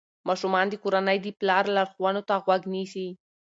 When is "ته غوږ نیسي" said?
2.27-3.07